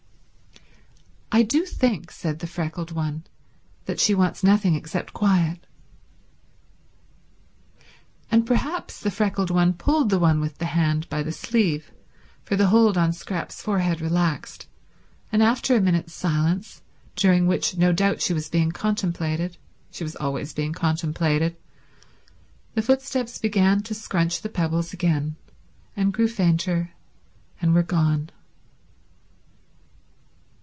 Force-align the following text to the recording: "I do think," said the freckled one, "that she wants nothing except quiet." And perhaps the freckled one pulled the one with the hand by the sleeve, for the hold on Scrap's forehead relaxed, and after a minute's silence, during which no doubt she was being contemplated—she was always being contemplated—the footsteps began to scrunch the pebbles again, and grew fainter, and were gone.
"I 1.33 1.43
do 1.43 1.63
think," 1.65 2.11
said 2.11 2.39
the 2.39 2.45
freckled 2.45 2.91
one, 2.91 3.23
"that 3.85 4.01
she 4.01 4.13
wants 4.13 4.43
nothing 4.43 4.75
except 4.75 5.13
quiet." 5.13 5.65
And 8.29 8.45
perhaps 8.45 8.99
the 8.99 9.11
freckled 9.11 9.49
one 9.49 9.71
pulled 9.71 10.09
the 10.09 10.19
one 10.19 10.41
with 10.41 10.57
the 10.57 10.65
hand 10.65 11.07
by 11.07 11.23
the 11.23 11.31
sleeve, 11.31 11.89
for 12.43 12.57
the 12.57 12.67
hold 12.67 12.97
on 12.97 13.13
Scrap's 13.13 13.61
forehead 13.61 14.01
relaxed, 14.01 14.67
and 15.31 15.41
after 15.41 15.73
a 15.73 15.79
minute's 15.81 16.11
silence, 16.13 16.81
during 17.15 17.47
which 17.47 17.77
no 17.77 17.93
doubt 17.93 18.21
she 18.21 18.33
was 18.33 18.49
being 18.49 18.73
contemplated—she 18.73 20.03
was 20.03 20.17
always 20.17 20.51
being 20.53 20.73
contemplated—the 20.73 21.55
footsteps 22.81 23.37
began 23.37 23.81
to 23.83 23.93
scrunch 23.95 24.41
the 24.41 24.49
pebbles 24.49 24.91
again, 24.91 25.37
and 25.95 26.11
grew 26.11 26.27
fainter, 26.27 26.91
and 27.61 27.73
were 27.73 27.83
gone. 27.83 28.29